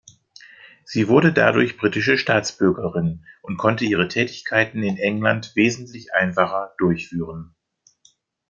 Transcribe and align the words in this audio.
Sie 0.83 1.07
wurde 1.09 1.31
dadurch 1.31 1.77
britische 1.77 2.17
Staatsbürgerin 2.17 3.23
und 3.43 3.57
konnte 3.57 3.85
ihre 3.85 4.07
Tätigkeiten 4.07 4.81
in 4.81 4.97
England 4.97 5.51
wesentlich 5.55 6.11
einfacher 6.15 6.73
durchführen. 6.79 7.53